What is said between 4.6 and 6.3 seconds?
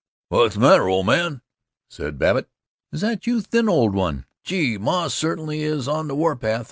Ma certainly is on the